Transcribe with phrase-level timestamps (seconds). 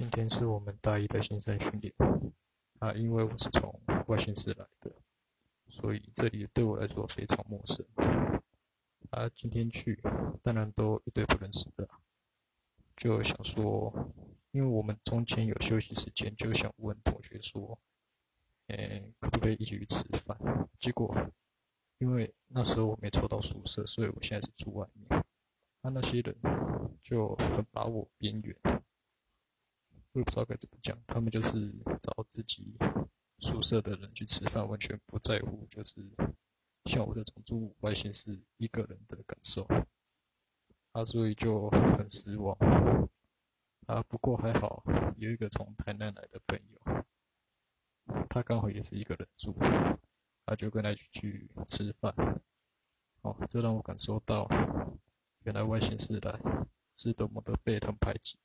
[0.00, 1.92] 今天是我们大一的新生训练
[2.78, 4.90] 啊，因为我是从外县市来的，
[5.68, 7.84] 所以这里对我来说非常陌生
[9.10, 9.28] 啊。
[9.36, 10.02] 今天去，
[10.42, 11.86] 当然都一堆不认识的，
[12.96, 13.92] 就想说，
[14.52, 17.78] 因为我们中间有休息时间，就想问同学说，
[18.68, 20.34] 嗯，可不可以一起去吃饭？
[20.78, 21.14] 结果，
[21.98, 25.22] 因为那时候我没抽到宿舍，所以我现在是住外面。
[25.82, 26.34] 那那些人
[27.02, 28.79] 就很把我边缘。
[30.12, 31.72] 我也不知道该怎么讲，他们就是
[32.02, 32.76] 找自己
[33.38, 36.04] 宿舍的人去吃饭，完全不在乎，就是
[36.86, 39.66] 像我这种住外县市一个人的感受，
[40.92, 42.56] 啊，所以就很失望。
[43.86, 44.84] 啊，不过还好
[45.16, 47.04] 有一个从台南来的朋友，
[48.28, 49.56] 他刚好也是一个人住，
[50.44, 52.14] 他就跟他一起去吃饭。
[53.22, 54.48] 哦，这让我感受到，
[55.44, 56.40] 原来外县市来
[56.94, 58.38] 是多么的被他们排挤。